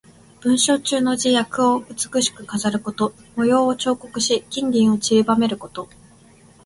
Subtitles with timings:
[0.41, 3.13] 文章中の字や句を美しく飾ること。
[3.35, 5.89] 模様を彫刻し、金銀をちりばめること。